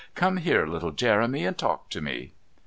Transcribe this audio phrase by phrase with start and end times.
[0.15, 2.33] Come here, little Jeremy, and talk to me!"